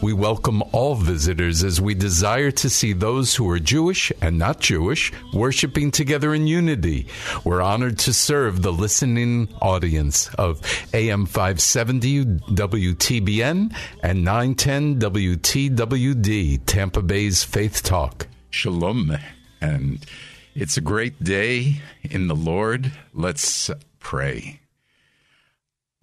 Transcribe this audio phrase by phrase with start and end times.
[0.00, 4.60] We welcome all visitors as we desire to see those who are Jewish and not
[4.60, 7.08] Jewish worshiping together in unity.
[7.42, 10.60] We're honored to serve the listening audience of
[10.94, 18.28] AM 570 WTBN and 910 WTWD, Tampa Bay's Faith Talk.
[18.50, 19.18] Shalom.
[19.60, 20.06] And
[20.54, 22.92] it's a great day in the Lord.
[23.12, 24.60] Let's pray.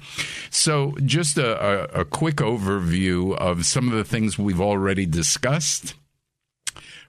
[0.49, 5.95] So just a, a, a quick overview of some of the things we've already discussed.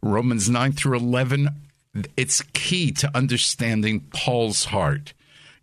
[0.03, 1.49] Romans 9 through 11,
[2.17, 5.13] it's key to understanding Paul's heart,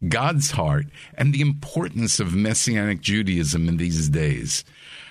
[0.08, 4.64] God's heart, and the importance of Messianic Judaism in these days.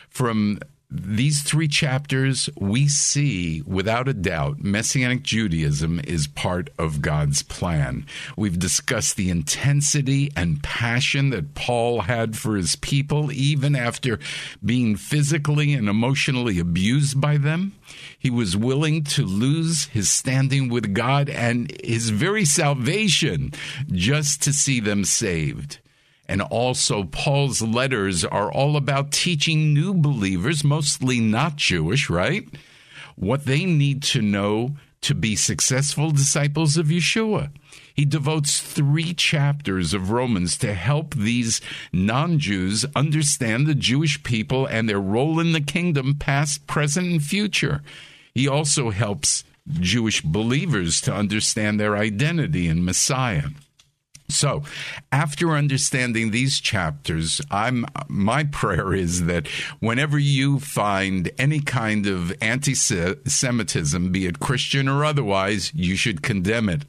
[0.08, 7.42] From these three chapters, we see without a doubt Messianic Judaism is part of God's
[7.42, 8.06] plan.
[8.36, 14.20] We've discussed the intensity and passion that Paul had for his people, even after
[14.64, 17.72] being physically and emotionally abused by them.
[18.16, 23.52] He was willing to lose his standing with God and his very salvation
[23.90, 25.78] just to see them saved.
[26.28, 32.48] And also, Paul's letters are all about teaching new believers, mostly not Jewish, right?
[33.14, 37.50] What they need to know to be successful disciples of Yeshua.
[37.94, 41.60] He devotes three chapters of Romans to help these
[41.92, 47.22] non Jews understand the Jewish people and their role in the kingdom, past, present, and
[47.22, 47.82] future.
[48.34, 53.48] He also helps Jewish believers to understand their identity in Messiah.
[54.28, 54.62] So,
[55.12, 59.46] after understanding these chapters, I'm my prayer is that
[59.80, 66.68] whenever you find any kind of anti-Semitism, be it Christian or otherwise, you should condemn
[66.68, 66.84] it.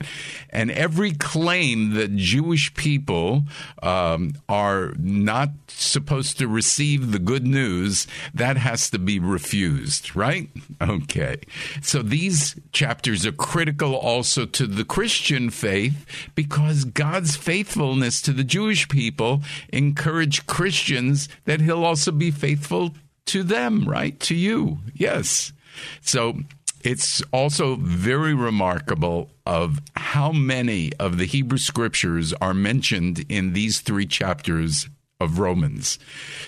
[0.50, 3.44] And every claim that Jewish people
[3.84, 10.50] um, are not supposed to receive the good news, that has to be refused, right?
[10.82, 11.38] Okay.
[11.82, 16.06] So these chapters are critical also to the Christian faith
[16.36, 19.42] because God God's faithfulness to the Jewish people
[19.74, 22.96] encourage Christians that he'll also be faithful
[23.26, 24.18] to them, right?
[24.22, 24.78] To you.
[24.94, 25.52] Yes.
[26.00, 26.38] So
[26.86, 33.82] it's also very remarkable of how many of the Hebrew scriptures are mentioned in these
[33.82, 34.88] three chapters
[35.20, 36.00] of Romans.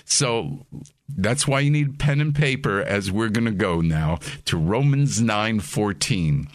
[0.06, 0.64] So
[1.16, 5.20] that's why you need pen and paper as we're going to go now to Romans
[5.20, 6.48] 9:14.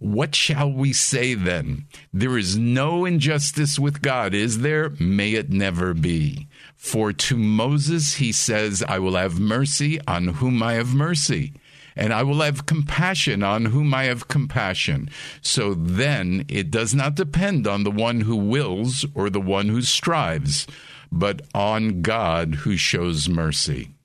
[0.00, 1.86] What shall we say then?
[2.12, 4.90] There is no injustice with God, is there?
[5.00, 6.48] May it never be.
[6.76, 11.54] For to Moses he says, I will have mercy on whom I have mercy
[11.96, 15.08] and I will have compassion on whom I have compassion.
[15.40, 19.80] So then it does not depend on the one who wills or the one who
[19.80, 20.66] strives,
[21.10, 23.95] but on God who shows mercy.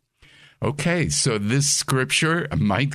[0.64, 2.94] Okay, so this scripture might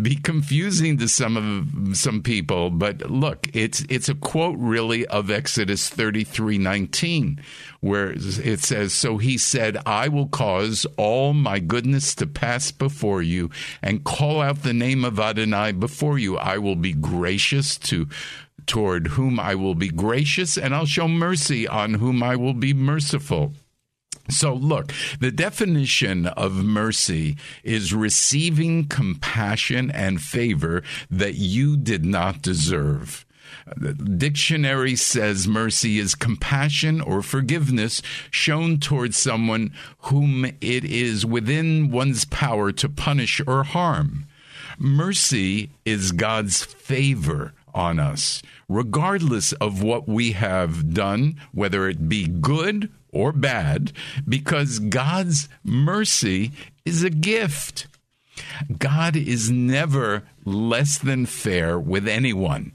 [0.00, 5.28] be confusing to some of some people, but look, it's it's a quote really of
[5.28, 7.40] Exodus 33:19
[7.80, 13.20] where it says, "So he said, I will cause all my goodness to pass before
[13.20, 13.50] you
[13.82, 16.38] and call out the name of Adonai before you.
[16.38, 18.06] I will be gracious to
[18.66, 22.72] toward whom I will be gracious, and I'll show mercy on whom I will be
[22.72, 23.54] merciful."
[24.30, 32.42] So, look, the definition of mercy is receiving compassion and favor that you did not
[32.42, 33.24] deserve.
[33.76, 41.90] The dictionary says mercy is compassion or forgiveness shown towards someone whom it is within
[41.90, 44.26] one's power to punish or harm.
[44.78, 52.26] Mercy is God's favor on us, regardless of what we have done, whether it be
[52.26, 53.92] good or bad
[54.28, 56.52] because God's mercy
[56.84, 57.86] is a gift.
[58.78, 62.72] God is never less than fair with anyone,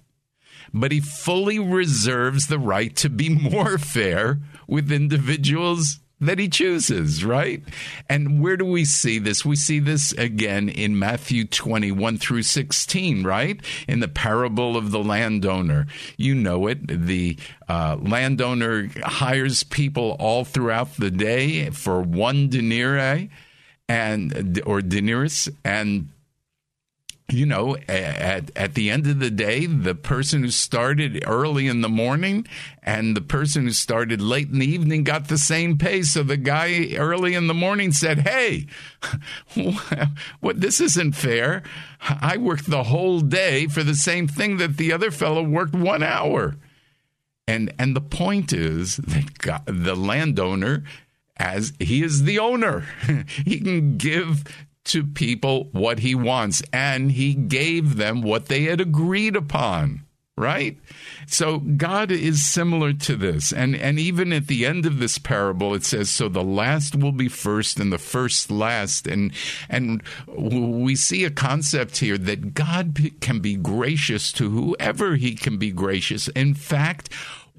[0.73, 7.23] but he fully reserves the right to be more fair with individuals that he chooses,
[7.23, 7.61] right?
[8.09, 9.45] And where do we see this?
[9.45, 13.59] We see this again in Matthew 21 through 16, right?
[13.87, 15.87] In the parable of the landowner.
[16.17, 17.05] You know it.
[17.05, 17.37] The
[17.67, 23.29] uh, landowner hires people all throughout the day for one denarii
[23.89, 26.09] and or denarius and
[27.29, 31.81] you know, at, at the end of the day, the person who started early in
[31.81, 32.45] the morning
[32.81, 36.01] and the person who started late in the evening got the same pay.
[36.01, 38.67] So the guy early in the morning said, Hey,
[40.41, 41.63] what, this isn't fair.
[42.01, 46.03] I worked the whole day for the same thing that the other fellow worked one
[46.03, 46.55] hour.
[47.47, 50.83] And, and the point is that God, the landowner
[51.37, 52.85] as he is the owner.
[53.45, 54.43] he can give
[54.85, 60.03] to people what he wants, and he gave them what they had agreed upon.
[60.35, 60.79] Right?
[61.27, 63.53] So God is similar to this.
[63.53, 67.11] And and even at the end of this parable it says so the last will
[67.11, 69.31] be first and the first last and
[69.69, 75.57] and we see a concept here that God can be gracious to whoever he can
[75.57, 76.27] be gracious.
[76.29, 77.09] In fact,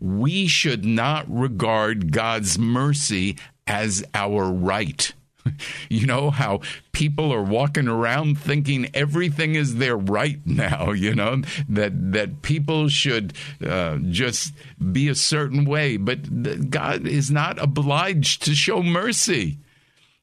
[0.00, 3.38] we should not regard God's mercy
[3.68, 5.12] as our right.
[5.88, 6.60] you know how
[6.92, 12.88] people are walking around thinking everything is their right now you know that that people
[12.88, 13.32] should
[13.66, 14.52] uh, just
[14.92, 19.58] be a certain way but god is not obliged to show mercy.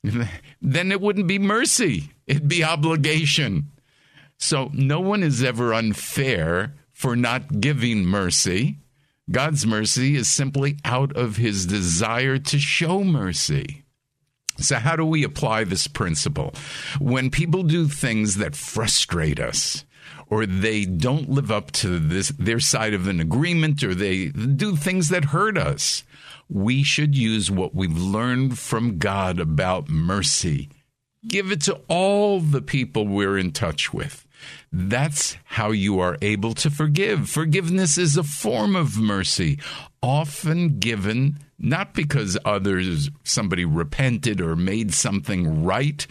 [0.64, 2.12] Then it wouldn't be mercy.
[2.28, 3.68] It'd be obligation.
[4.38, 8.78] So no one is ever unfair for not giving mercy.
[9.30, 13.84] God's mercy is simply out of his desire to show mercy
[14.64, 16.54] so, how do we apply this principle?
[17.00, 19.86] When people do things that frustrate us,
[20.30, 24.76] or they don't live up to this, their side of an agreement, or they do
[24.76, 26.04] things that hurt us,
[26.50, 30.70] we should use what we've learned from God about mercy.
[31.28, 34.26] Give it to all the people we're in touch with.
[34.72, 37.30] That's how you are able to forgive.
[37.30, 39.60] Forgiveness is a form of mercy,
[40.02, 46.06] often given not because others, somebody repented or made something right,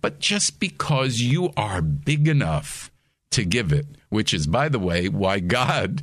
[0.00, 2.90] but just because you are big enough
[3.30, 6.02] to give it, which is, by the way, why God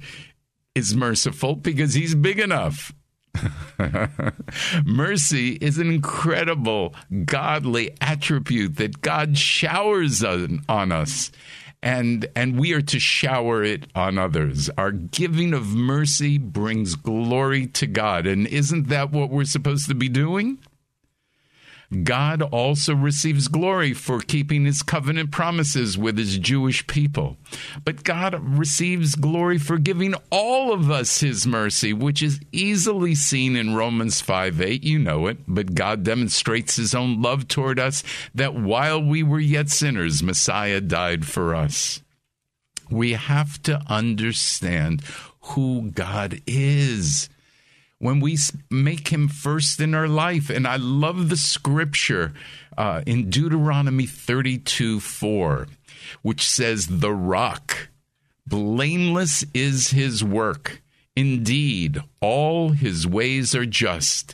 [0.76, 2.94] is merciful because he's big enough.
[4.86, 6.94] mercy is an incredible
[7.26, 11.32] godly attribute that God showers on, on us
[11.84, 14.70] and and we are to shower it on others.
[14.78, 19.96] Our giving of mercy brings glory to God, and isn't that what we're supposed to
[19.96, 20.60] be doing?
[22.04, 27.36] God also receives glory for keeping his covenant promises with his Jewish people.
[27.84, 33.58] But God receives glory for giving all of us his mercy, which is easily seen
[33.58, 34.84] in Romans 5 8.
[34.84, 35.40] You know it.
[35.48, 40.80] But God demonstrates his own love toward us that while we were yet sinners, Messiah
[40.80, 42.02] died for us.
[42.90, 45.02] We have to understand
[45.42, 47.30] who God is
[48.02, 48.36] when we
[48.72, 50.50] make him first in our life.
[50.50, 52.34] And I love the scripture
[52.76, 55.68] uh, in Deuteronomy 32 4,
[56.24, 57.90] which says, The rock,
[58.48, 60.82] blameless is his work.
[61.16, 64.34] Indeed, all his ways are just.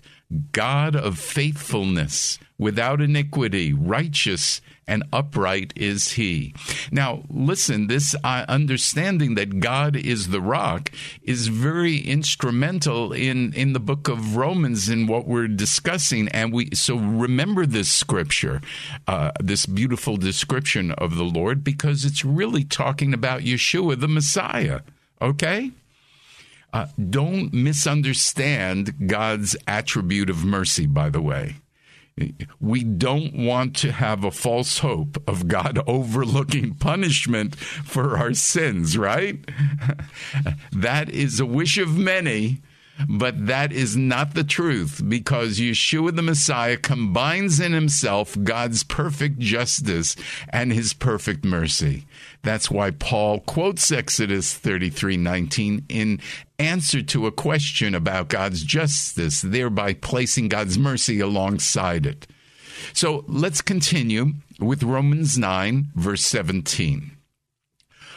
[0.54, 6.54] God of faithfulness, without iniquity, righteous and upright is he.
[6.92, 10.92] Now, listen, this uh, understanding that God is the rock
[11.22, 16.28] is very instrumental in, in the book of Romans in what we're discussing.
[16.30, 18.62] And we, so remember this scripture,
[19.08, 24.82] uh, this beautiful description of the Lord, because it's really talking about Yeshua, the Messiah.
[25.22, 25.72] Okay?
[26.74, 31.56] Uh, don't misunderstand God's attribute of mercy, by the way.
[32.60, 38.98] We don't want to have a false hope of God overlooking punishment for our sins,
[38.98, 39.40] right?
[40.72, 42.62] that is a wish of many,
[43.08, 49.40] but that is not the truth because Yeshua the Messiah combines in himself God's perfect
[49.40, 50.16] justice
[50.50, 52.06] and his perfect mercy.
[52.44, 56.20] That's why Paul quotes Exodus 33:19 in
[56.60, 62.28] answer to a question about God's justice, thereby placing God's mercy alongside it.
[62.94, 67.12] So let's continue with Romans 9, verse 17.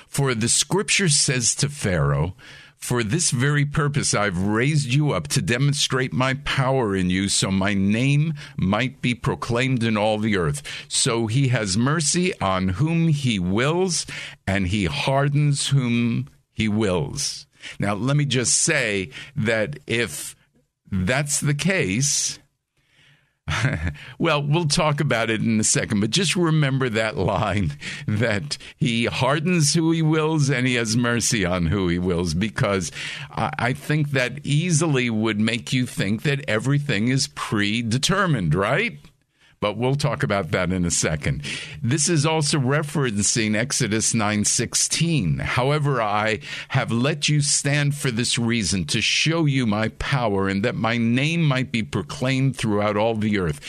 [0.09, 2.35] For the scripture says to Pharaoh,
[2.81, 7.51] for this very purpose, I've raised you up to demonstrate my power in you, so
[7.51, 10.63] my name might be proclaimed in all the earth.
[10.89, 14.07] So he has mercy on whom he wills,
[14.47, 17.47] and he hardens whom he wills.
[17.79, 20.35] Now, let me just say that if
[20.91, 22.39] that's the case,
[24.19, 27.73] well, we'll talk about it in a second, but just remember that line
[28.07, 32.91] that he hardens who he wills and he has mercy on who he wills, because
[33.31, 38.99] I think that easily would make you think that everything is predetermined, right?
[39.61, 41.43] But we'll talk about that in a second.
[41.83, 45.39] This is also referencing Exodus 9:16.
[45.41, 50.65] However, I have let you stand for this reason to show you my power and
[50.65, 53.61] that my name might be proclaimed throughout all the earth.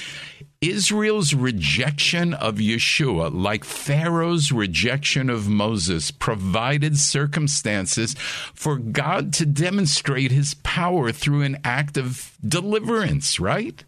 [0.62, 8.14] Israel's rejection of Yeshua, like Pharaoh's rejection of Moses, provided circumstances
[8.54, 13.84] for God to demonstrate his power through an act of deliverance, right?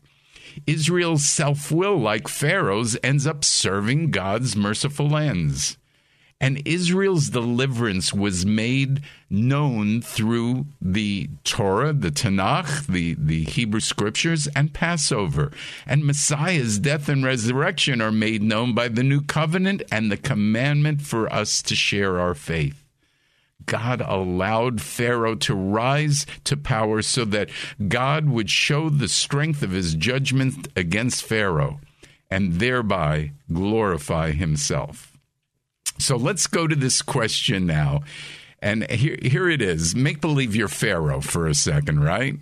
[0.67, 5.77] Israel's self will, like Pharaoh's, ends up serving God's merciful ends.
[6.43, 14.47] And Israel's deliverance was made known through the Torah, the Tanakh, the, the Hebrew scriptures,
[14.53, 15.53] and Passover.
[15.87, 21.01] And Messiah's death and resurrection are made known by the new covenant and the commandment
[21.01, 22.82] for us to share our faith.
[23.65, 27.49] God allowed Pharaoh to rise to power so that
[27.87, 31.79] God would show the strength of his judgment against Pharaoh
[32.29, 35.13] and thereby glorify himself.
[35.99, 38.01] So let's go to this question now.
[38.61, 39.95] And here, here it is.
[39.95, 42.35] Make believe you're Pharaoh for a second, right?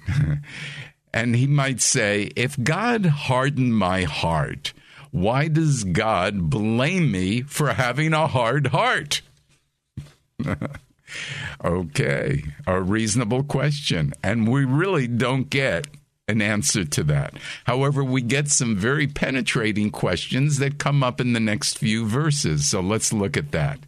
[1.13, 4.73] and he might say, If God hardened my heart,
[5.11, 9.21] why does God blame me for having a hard heart?
[11.63, 14.13] Okay, a reasonable question.
[14.23, 15.87] And we really don't get
[16.27, 17.33] an answer to that.
[17.65, 22.69] However, we get some very penetrating questions that come up in the next few verses.
[22.69, 23.79] So let's look at that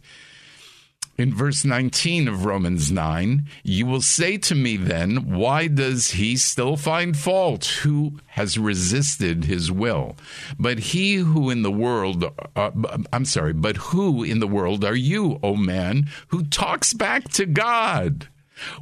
[1.16, 6.36] in verse 19 of Romans 9, you will say to me then, why does he
[6.36, 10.16] still find fault who has resisted his will?
[10.58, 12.24] But he who in the world,
[12.56, 12.70] uh,
[13.12, 17.46] I'm sorry, but who in the world are you, O man, who talks back to
[17.46, 18.28] God?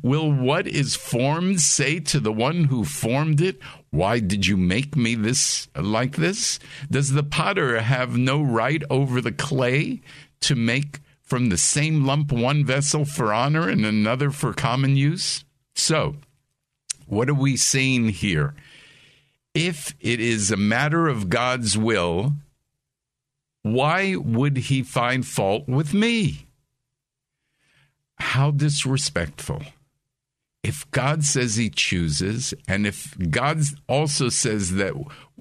[0.02, 3.58] Will what is formed say to the one who formed it,
[3.90, 6.58] Why did you make me this like this?
[6.90, 10.02] Does the potter have no right over the clay
[10.42, 11.00] to make
[11.32, 15.46] from the same lump one vessel for honor and another for common use?
[15.74, 16.16] So,
[17.06, 18.52] What are we seeing here?
[19.54, 22.34] If it is a matter of God's will,
[23.62, 26.48] why would he find fault with me?
[28.16, 29.62] How disrespectful.
[30.62, 34.92] If God says he chooses, and if God also says that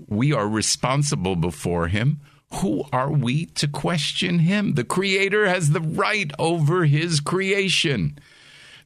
[0.08, 2.22] we are responsible before him,
[2.56, 4.74] who are we to question him?
[4.74, 8.20] The Creator has the right over his creation.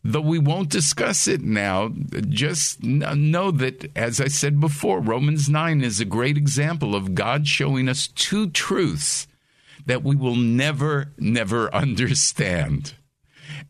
[0.03, 1.91] Though we won't discuss it now,
[2.29, 7.47] just know that, as I said before, Romans 9 is a great example of God
[7.47, 9.25] showing us two truths
[9.87, 12.93] that we will never, never understand.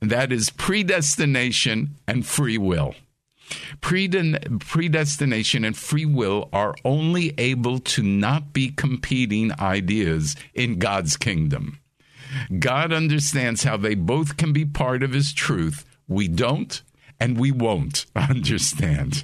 [0.02, 2.96] And that is predestination and free will.
[3.82, 11.80] Predestination and free will are only able to not be competing ideas in God's kingdom.
[12.60, 15.86] God understands how they both can be part of His truth.
[16.08, 16.82] We don't,
[17.20, 19.24] and we won't understand.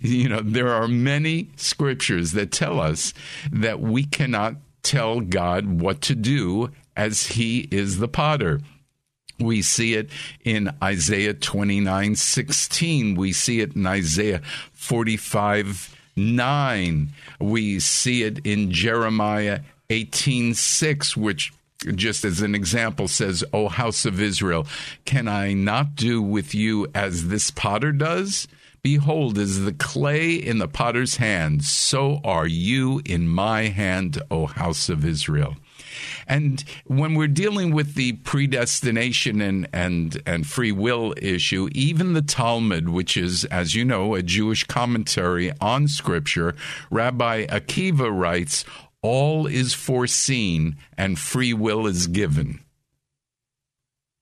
[0.00, 3.12] You know, there are many scriptures that tell us
[3.50, 8.60] that we cannot tell God what to do as He is the potter.
[9.38, 10.10] We see it
[10.44, 13.14] in Isaiah 29 16.
[13.14, 17.08] We see it in Isaiah 45 9.
[17.40, 19.60] We see it in Jeremiah
[19.90, 21.52] 18 6, which
[21.94, 24.66] just as an example says, O house of Israel,
[25.04, 28.46] can I not do with you as this potter does?
[28.82, 34.46] Behold, as the clay in the potter's hand, so are you in my hand, O
[34.46, 35.56] house of Israel.
[36.26, 42.22] And when we're dealing with the predestination and, and, and free will issue, even the
[42.22, 46.54] Talmud, which is, as you know, a Jewish commentary on Scripture,
[46.90, 48.64] Rabbi Akiva writes,
[49.02, 52.60] all is foreseen and free will is given.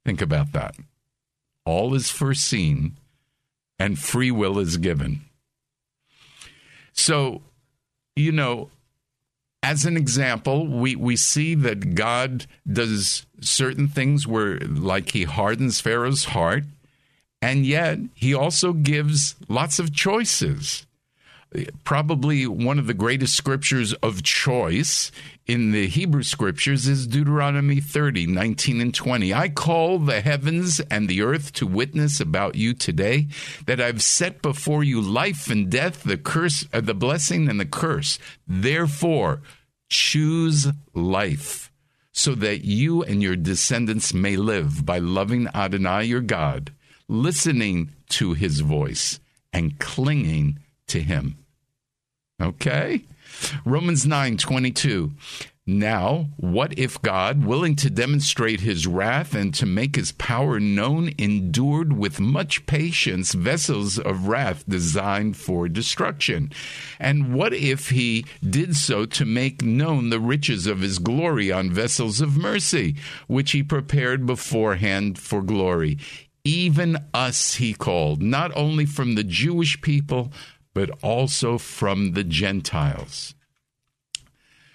[0.05, 0.75] Think about that.
[1.67, 2.97] All is foreseen
[3.79, 5.23] and free will is given.
[6.93, 7.43] So,
[8.17, 8.71] you know,
[9.63, 15.81] as an example, we, we see that God does certain things where, like, he hardens
[15.81, 16.65] Pharaoh's heart,
[17.43, 20.87] and yet he also gives lots of choices.
[21.85, 25.11] Probably one of the greatest scriptures of choice
[25.51, 29.35] in the Hebrew scriptures is Deuteronomy 30, 19 and 20.
[29.35, 33.27] I call the heavens and the earth to witness about you today
[33.67, 37.67] that I've set before you life and death, the curse, uh, the blessing and the
[37.67, 38.21] curse.
[38.47, 39.43] Therefore,
[39.89, 41.73] choose life
[42.13, 46.73] so that you and your descendants may live by loving Adonai your God,
[47.09, 49.19] listening to his voice
[49.53, 51.39] and clinging to him.
[52.41, 53.03] Okay?
[53.65, 55.13] Romans 9 22.
[55.67, 61.13] Now, what if God, willing to demonstrate his wrath and to make his power known,
[61.17, 66.51] endured with much patience vessels of wrath designed for destruction?
[66.99, 71.71] And what if he did so to make known the riches of his glory on
[71.71, 72.97] vessels of mercy,
[73.29, 75.99] which he prepared beforehand for glory?
[76.43, 80.33] Even us he called, not only from the Jewish people,
[80.81, 83.35] but also from the Gentiles.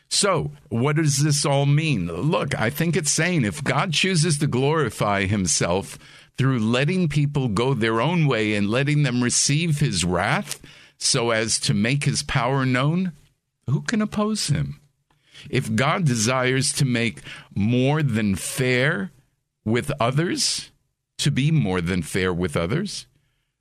[0.08, 2.06] So, what does this all mean?
[2.06, 5.98] Look, I think it's saying if God chooses to glorify himself
[6.38, 10.62] through letting people go their own way and letting them receive his wrath
[11.00, 13.14] so as to make his power known,
[13.66, 14.80] who can oppose him?
[15.50, 17.22] If God desires to make
[17.56, 19.10] more than fair
[19.64, 20.70] with others,
[21.18, 23.08] to be more than fair with others,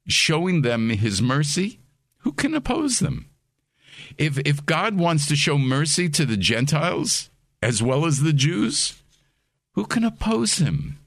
[0.07, 1.81] showing them his mercy,
[2.25, 3.27] who can oppose them?
[4.19, 7.31] If if God wants to show mercy to the Gentiles
[7.63, 9.03] as well as the Jews,
[9.73, 10.99] who can oppose him?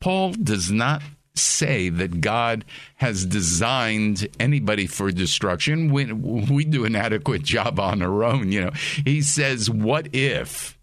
[0.00, 1.02] Paul does not
[1.34, 2.64] say that God
[2.96, 5.90] has designed anybody for destruction.
[5.90, 8.72] We, we do an adequate job on our own, you know.
[9.04, 10.78] He says, "What if?"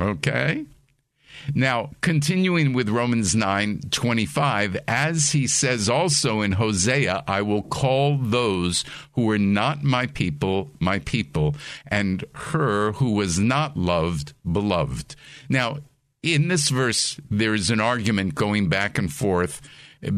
[0.00, 0.66] Okay?
[1.54, 8.18] Now, continuing with Romans 9 25, as he says also in Hosea, I will call
[8.18, 11.54] those who were not my people, my people,
[11.86, 15.16] and her who was not loved, beloved.
[15.48, 15.78] Now,
[16.22, 19.60] in this verse, there is an argument going back and forth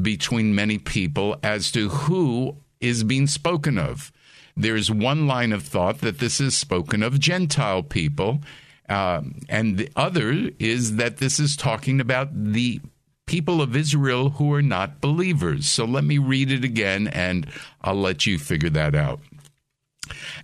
[0.02, 4.12] between many people as to who is being spoken of.
[4.56, 8.40] There's one line of thought that this is spoken of Gentile people,
[8.88, 12.80] um, and the other is that this is talking about the
[13.26, 15.68] people of Israel who are not believers.
[15.68, 17.46] So let me read it again and
[17.80, 19.20] I'll let you figure that out.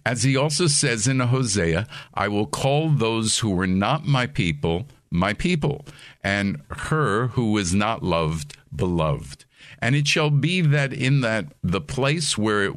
[0.06, 4.86] As he also says in Hosea, I will call those who were not my people,
[5.10, 5.84] my people,
[6.24, 9.44] and her who was not loved, beloved.
[9.82, 12.74] And it shall be that in that the place where it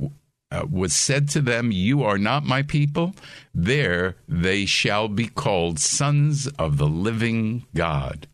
[0.53, 3.15] uh, was said to them, You are not my people,
[3.53, 8.27] there they shall be called sons of the living God.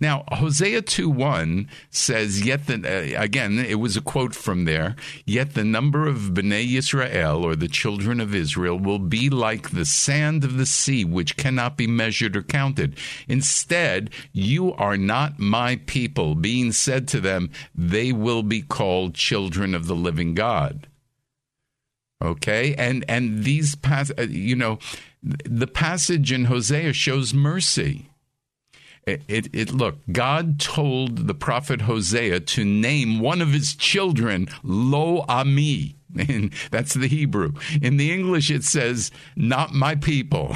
[0.00, 4.96] Now, Hosea 2 1 says, Yet the, uh, again, it was a quote from there,
[5.24, 9.86] yet the number of Bnei Israel, or the children of Israel, will be like the
[9.86, 12.98] sand of the sea, which cannot be measured or counted.
[13.28, 19.74] Instead, you are not my people, being said to them, they will be called children
[19.74, 20.86] of the living God.
[22.22, 24.78] Okay, and and these pas- uh, you know,
[25.22, 28.08] the passage in Hosea shows mercy.
[29.04, 34.46] It, it, it, look, God told the prophet Hosea to name one of his children
[34.62, 35.96] Lo Ami.
[36.18, 37.52] And that's the Hebrew.
[37.80, 40.54] In the English, it says, not my people.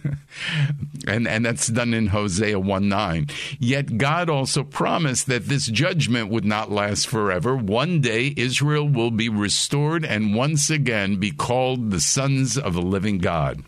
[1.06, 3.26] and, and that's done in Hosea 1 9.
[3.58, 7.56] Yet God also promised that this judgment would not last forever.
[7.56, 12.82] One day, Israel will be restored and once again be called the sons of the
[12.82, 13.62] living God.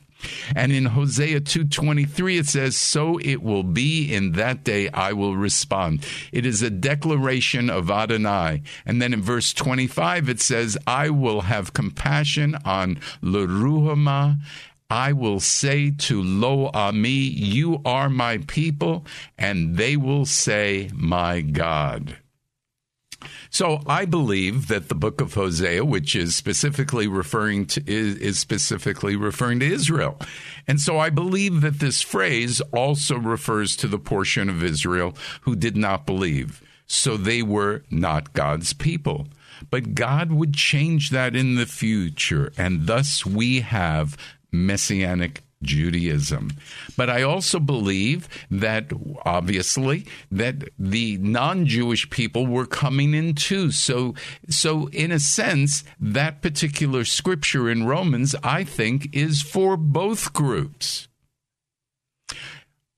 [0.55, 5.37] And in Hosea 2:23 it says, "So it will be in that day I will
[5.37, 8.63] respond." It is a declaration of Adonai.
[8.87, 14.39] And then in verse 25 it says, "I will have compassion on Leruhamah
[14.91, 19.07] I will say to Lo Ami, You are my people,
[19.39, 22.19] and they will say, My God.
[23.51, 28.39] So I believe that the book of Hosea, which is specifically referring to is, is,
[28.39, 30.19] specifically referring to Israel.
[30.67, 35.57] And so I believe that this phrase also refers to the portion of Israel who
[35.57, 36.63] did not believe.
[36.87, 39.27] So they were not God's people.
[39.71, 44.17] But God would change that in the future, and thus we have
[44.53, 46.51] messianic Judaism.
[46.97, 48.93] But I also believe that
[49.25, 53.71] obviously that the non-Jewish people were coming in too.
[53.71, 54.15] So
[54.49, 61.09] so in a sense that particular scripture in Romans I think is for both groups.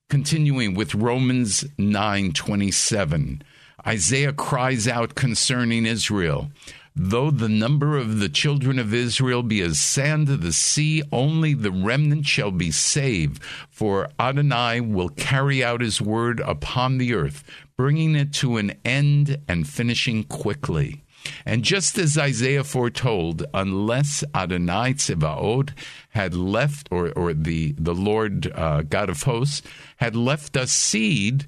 [0.09, 3.43] Continuing with Romans 9:27
[3.87, 6.51] Isaiah cries out concerning Israel
[6.99, 11.53] Though the number of the children of Israel be as sand of the sea, only
[11.53, 13.43] the remnant shall be saved.
[13.69, 17.45] For Adonai will carry out his word upon the earth,
[17.77, 21.03] bringing it to an end and finishing quickly.
[21.45, 25.73] And just as Isaiah foretold, unless Adonai Tzevaot
[26.11, 29.61] had left, or, or the, the Lord uh, God of hosts
[29.99, 31.47] had left us seed,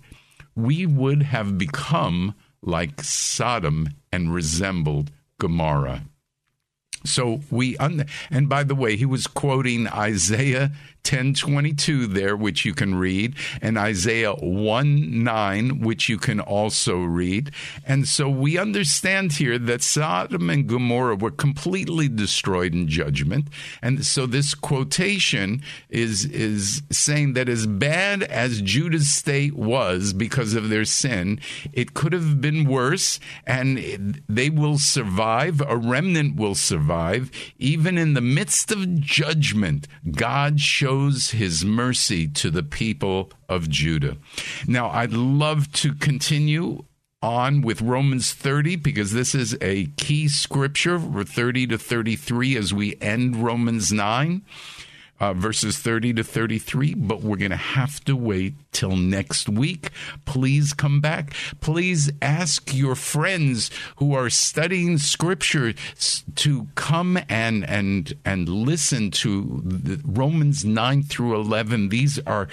[0.55, 6.03] we would have become like Sodom and resembled Gomorrah.
[7.05, 10.73] So we, un- and by the way, he was quoting Isaiah
[11.09, 17.51] 1022 there, which you can read, and Isaiah 1 9, which you can also read.
[17.87, 23.49] And so we understand here that Sodom and Gomorrah were completely destroyed in judgment.
[23.81, 30.53] And so this quotation is, is saying that as bad as Judah's state was because
[30.53, 31.41] of their sin,
[31.73, 35.63] it could have been worse, and they will survive.
[35.67, 37.31] A remnant will survive.
[37.59, 43.69] Even in the midst of judgment, God shows shows his mercy to the people of
[43.69, 44.17] Judah.
[44.67, 46.85] Now, I'd love to continue
[47.21, 52.73] on with Romans 30 because this is a key scripture for 30 to 33 as
[52.73, 54.41] we end Romans 9
[55.21, 59.91] uh, verses 30 to 33, but we're going to have to wait till next week.
[60.25, 61.35] Please come back.
[61.61, 65.75] Please ask your friends who are studying scripture
[66.37, 69.63] to come and and and listen to
[70.05, 71.89] Romans 9 through 11.
[71.89, 72.49] These are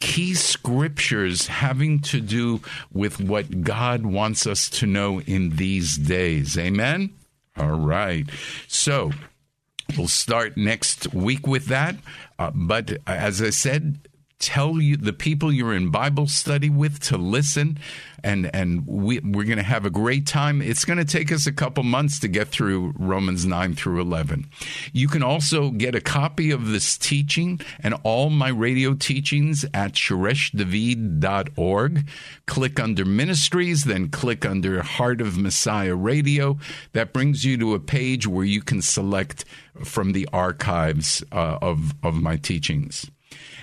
[0.00, 2.60] key scriptures having to do
[2.92, 6.56] with what God wants us to know in these days.
[6.56, 7.10] Amen.
[7.56, 8.28] All right.
[8.68, 9.10] So,
[9.96, 11.96] We'll start next week with that.
[12.38, 17.16] Uh, but as I said, tell you the people you're in Bible study with to
[17.16, 17.78] listen
[18.24, 20.62] and and we we're going to have a great time.
[20.62, 24.46] It's going to take us a couple months to get through Romans 9 through 11.
[24.92, 29.92] You can also get a copy of this teaching and all my radio teachings at
[29.92, 32.08] shoreshdavid.org.
[32.46, 36.58] Click under ministries, then click under Heart of Messiah Radio.
[36.92, 39.44] That brings you to a page where you can select
[39.84, 43.08] from the archives uh, of of my teachings.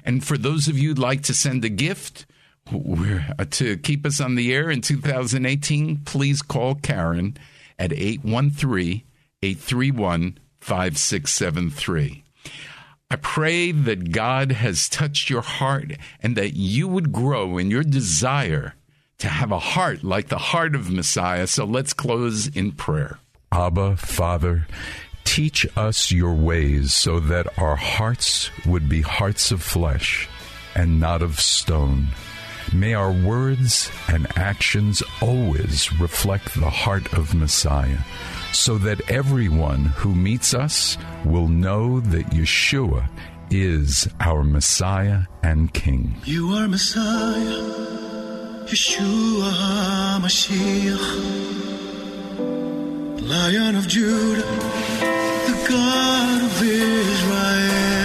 [0.04, 2.28] And for those of you who'd like to send a gift,
[2.68, 7.38] uh, to keep us on the air in 2018, please call Karen
[7.78, 9.04] at 813
[9.42, 12.24] 831 5673.
[13.12, 15.92] I pray that God has touched your heart
[16.24, 18.74] and that you would grow in your desire
[19.20, 21.46] to have a heart like the heart of Messiah.
[21.46, 23.20] So let's close in prayer.
[23.52, 24.68] Abba, Father,
[25.24, 30.28] teach us your ways so that our hearts would be hearts of flesh
[30.74, 32.08] and not of stone.
[32.74, 38.00] May our words and actions always reflect the heart of Messiah,
[38.52, 43.10] so that everyone who meets us will know that Yeshua
[43.52, 46.16] is our Messiah and King.
[46.26, 47.62] You are Messiah,
[48.66, 49.52] Yeshua
[50.20, 51.06] HaMashiach,
[53.22, 58.05] Lion of Judah, the God of Israel.